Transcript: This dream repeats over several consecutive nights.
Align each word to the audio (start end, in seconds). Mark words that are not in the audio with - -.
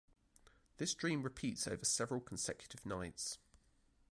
This 0.77 0.95
dream 0.95 1.21
repeats 1.21 1.67
over 1.67 1.85
several 1.85 2.21
consecutive 2.21 2.87
nights. 2.87 3.37